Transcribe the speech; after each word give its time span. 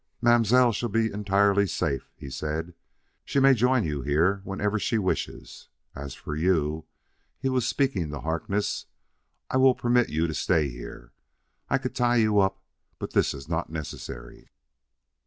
"Mam'selle 0.19 0.71
shall 0.71 0.89
be 0.89 1.11
entirely 1.13 1.67
safe," 1.67 2.09
he 2.17 2.27
said. 2.31 2.73
"She 3.23 3.39
may 3.39 3.53
join 3.53 3.83
you 3.83 4.01
here 4.01 4.41
whenever 4.43 4.79
she 4.79 4.97
wishes. 4.97 5.69
As 5.93 6.15
for 6.15 6.35
you," 6.35 6.85
he 7.37 7.49
was 7.49 7.67
speaking 7.67 8.09
to 8.09 8.21
Harkness 8.21 8.87
"I 9.51 9.57
will 9.57 9.75
permit 9.75 10.09
you 10.09 10.25
to 10.25 10.33
stay 10.33 10.69
here. 10.69 11.11
I 11.69 11.77
could 11.77 11.93
tie 11.93 12.15
you 12.15 12.39
up 12.39 12.63
but 12.97 13.11
this 13.13 13.35
iss 13.35 13.47
not 13.47 13.69
necessary." 13.69 14.49